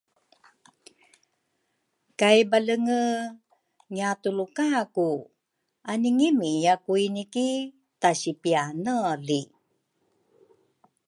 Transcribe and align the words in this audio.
kay 2.19 2.39
Balenge 2.49 3.01
ngiatulukaku 3.91 5.09
aningimia 5.91 6.73
kuini 6.85 7.23
ki 7.33 7.49
tasipianeli. 8.01 9.41